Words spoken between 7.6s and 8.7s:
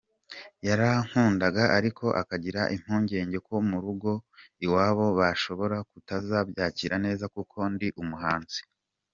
ndi umuhanzi.